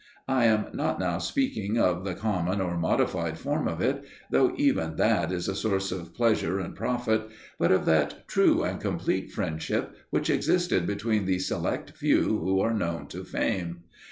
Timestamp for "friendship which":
9.31-10.27